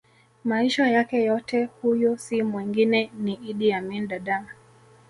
[0.43, 4.47] maisha yake yote Huyo si mwengine ni Idi Amin Dada